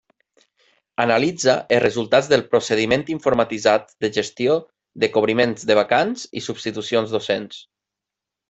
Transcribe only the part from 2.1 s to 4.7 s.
del procediment informatitzat de gestió